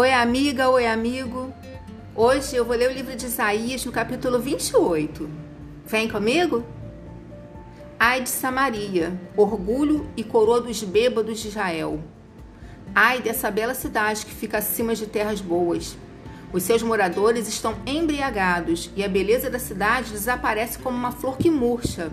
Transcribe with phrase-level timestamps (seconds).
[0.00, 1.52] Oi, amiga, oi, amigo.
[2.14, 5.28] Hoje eu vou ler o livro de Isaías no capítulo 28.
[5.84, 6.64] Vem comigo?
[7.98, 11.98] Ai de Samaria, orgulho e coroa dos bêbados de Israel.
[12.94, 15.96] Ai dessa bela cidade que fica acima de terras boas.
[16.52, 21.50] Os seus moradores estão embriagados e a beleza da cidade desaparece como uma flor que
[21.50, 22.12] murcha.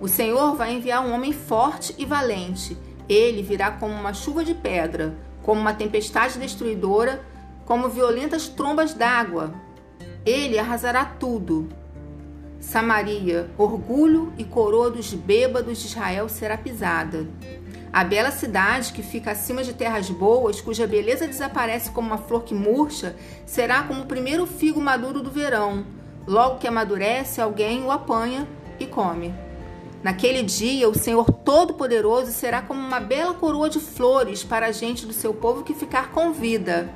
[0.00, 2.78] O Senhor vai enviar um homem forte e valente.
[3.06, 7.22] Ele virá como uma chuva de pedra como uma tempestade destruidora,
[7.64, 9.54] como violentas trombas d'água.
[10.24, 11.68] Ele arrasará tudo.
[12.58, 17.28] Samaria, orgulho e coroa dos bêbados de Israel será pisada.
[17.92, 22.42] A bela cidade que fica acima de terras boas, cuja beleza desaparece como uma flor
[22.42, 23.14] que murcha,
[23.46, 25.84] será como o primeiro figo maduro do verão.
[26.26, 28.48] Logo que amadurece, alguém o apanha
[28.80, 29.32] e come.
[30.04, 35.06] Naquele dia, o Senhor Todo-Poderoso será como uma bela coroa de flores para a gente
[35.06, 36.90] do seu povo que ficar com vida.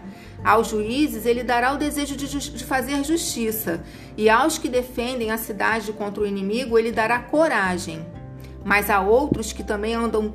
[0.44, 3.82] Aos juízes, ele dará o desejo de, de, fazer justiça,
[4.14, 8.04] e aos que defendem a cidade contra o inimigo, ele dará coragem.
[8.62, 10.34] Mas a outros que também andam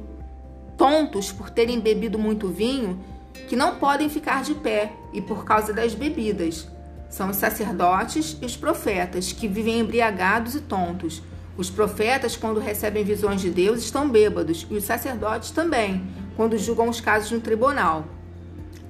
[0.76, 3.00] tontos por terem bebido muito vinho,
[3.48, 6.68] que não podem ficar de pé, e por causa das bebidas.
[7.08, 11.22] São os sacerdotes e os profetas, que vivem embriagados e tontos
[11.56, 16.90] os profetas, quando recebem visões de Deus, estão bêbados, e os sacerdotes também, quando julgam
[16.90, 18.06] os casos no tribunal.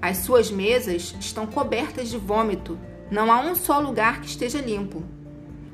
[0.01, 2.79] As suas mesas estão cobertas de vômito,
[3.11, 5.03] não há um só lugar que esteja limpo.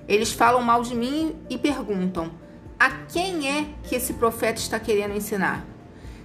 [0.07, 2.31] Eles falam mal de mim e perguntam:
[2.79, 5.65] a quem é que esse profeta está querendo ensinar?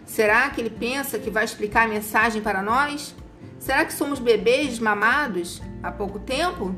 [0.07, 3.15] Será que ele pensa que vai explicar a mensagem para nós?
[3.59, 6.75] Será que somos bebês mamados há pouco tempo?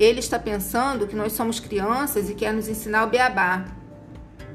[0.00, 3.66] Ele está pensando que nós somos crianças e quer nos ensinar o beabá.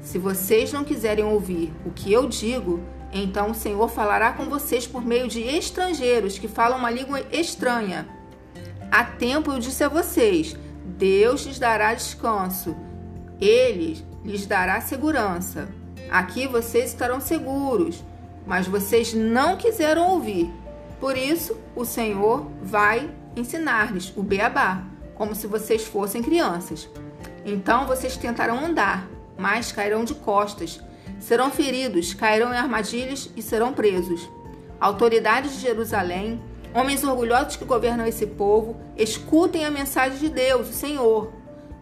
[0.00, 2.80] Se vocês não quiserem ouvir o que eu digo,
[3.12, 8.08] então o Senhor falará com vocês por meio de estrangeiros que falam uma língua estranha.
[8.90, 12.76] Há tempo eu disse a vocês: Deus lhes dará descanso,
[13.40, 15.68] Ele lhes dará segurança.
[16.10, 18.04] Aqui vocês estarão seguros,
[18.44, 20.50] mas vocês não quiseram ouvir.
[20.98, 26.88] Por isso, o Senhor vai ensinar-lhes o beabá como se vocês fossem crianças.
[27.44, 30.80] Então vocês tentarão andar, mas cairão de costas.
[31.18, 34.28] Serão feridos, cairão em armadilhas e serão presos.
[34.78, 36.40] Autoridades de Jerusalém,
[36.74, 41.32] homens orgulhosos que governam esse povo, escutem a mensagem de Deus, o Senhor.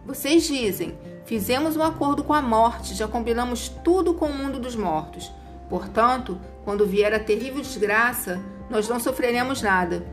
[0.05, 4.75] Vocês dizem: Fizemos um acordo com a morte, já combinamos tudo com o mundo dos
[4.75, 5.31] mortos.
[5.69, 10.05] Portanto, quando vier a terrível desgraça, nós não sofreremos nada.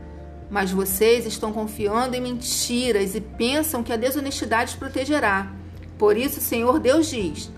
[0.53, 5.51] Mas vocês estão confiando em mentiras e pensam que a desonestidade os protegerá.
[5.97, 7.51] Por isso, o Senhor Deus diz: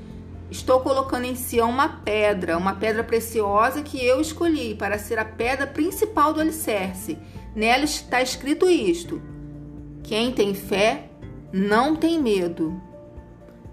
[0.50, 5.26] Estou colocando em Sião uma pedra, uma pedra preciosa que eu escolhi para ser a
[5.26, 7.18] pedra principal do alicerce.
[7.54, 9.22] Nela está escrito isto:
[10.02, 11.10] Quem tem fé
[11.52, 12.82] não tem medo.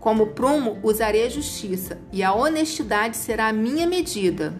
[0.00, 4.52] Como prumo, usarei a justiça, e a honestidade será a minha medida.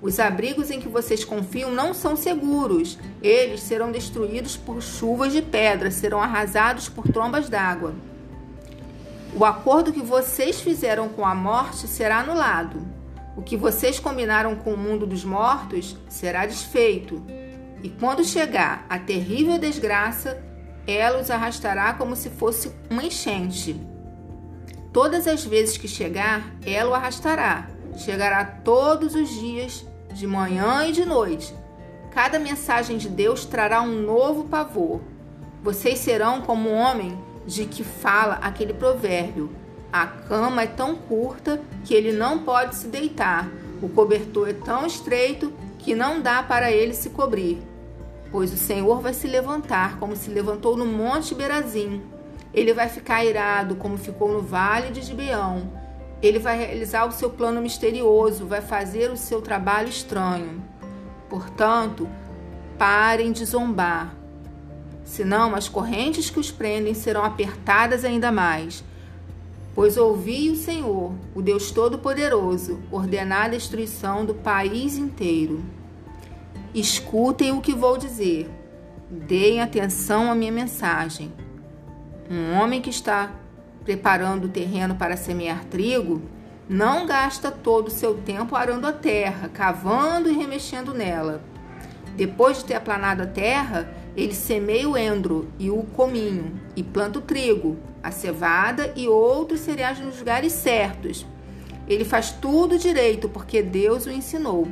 [0.00, 2.98] Os abrigos em que vocês confiam não são seguros.
[3.20, 7.94] Eles serão destruídos por chuvas de pedra, serão arrasados por trombas d'água.
[9.34, 12.80] O acordo que vocês fizeram com a morte será anulado.
[13.36, 17.22] O que vocês combinaram com o mundo dos mortos será desfeito.
[17.82, 20.42] E quando chegar a terrível desgraça,
[20.86, 23.78] ela os arrastará como se fosse uma enchente.
[24.92, 30.92] Todas as vezes que chegar, ela o arrastará chegará todos os dias, de manhã e
[30.92, 31.54] de noite.
[32.10, 35.00] Cada mensagem de Deus trará um novo pavor.
[35.62, 39.50] Vocês serão como o homem de que fala aquele provérbio:
[39.92, 43.48] a cama é tão curta que ele não pode se deitar,
[43.82, 47.62] o cobertor é tão estreito que não dá para ele se cobrir.
[48.30, 52.02] Pois o Senhor vai se levantar como se levantou no monte Berazim.
[52.52, 55.87] Ele vai ficar irado como ficou no vale de Gibeão
[56.22, 60.62] ele vai realizar o seu plano misterioso, vai fazer o seu trabalho estranho.
[61.28, 62.08] Portanto,
[62.76, 64.14] parem de zombar.
[65.04, 68.84] Senão, as correntes que os prendem serão apertadas ainda mais.
[69.74, 75.62] Pois ouvi o Senhor, o Deus Todo-Poderoso, ordenar a destruição do país inteiro.
[76.74, 78.50] Escutem o que vou dizer.
[79.08, 81.32] Deem atenção à minha mensagem.
[82.28, 83.30] Um homem que está
[83.88, 86.20] preparando o terreno para semear trigo,
[86.68, 91.40] não gasta todo o seu tempo arando a terra, cavando e remexendo nela.
[92.14, 97.18] Depois de ter aplanado a terra, ele semeia o endro e o cominho, e planta
[97.18, 101.24] o trigo, a cevada e outros cereais nos lugares certos.
[101.88, 104.68] Ele faz tudo direito porque Deus o ensinou.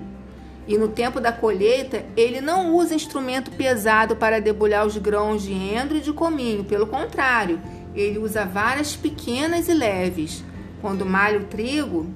[0.69, 5.55] E no tempo da colheita, ele não usa instrumento pesado para debulhar os grãos de
[5.55, 6.65] endro e de cominho.
[6.65, 7.59] Pelo contrário,
[8.01, 10.45] ele usa varas pequenas e leves.
[10.81, 12.07] Quando malha o trigo,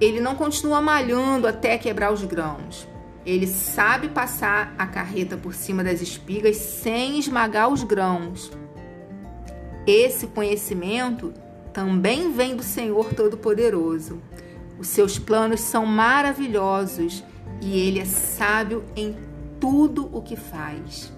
[0.00, 2.88] ele não continua malhando até quebrar os grãos.
[3.24, 8.52] Ele sabe passar a carreta por cima das espigas sem esmagar os grãos.
[9.86, 11.34] Esse conhecimento
[11.72, 14.22] também vem do Senhor Todo-Poderoso.
[14.78, 17.24] Os seus planos são maravilhosos
[17.60, 19.16] e ele é sábio em
[19.58, 21.15] tudo o que faz.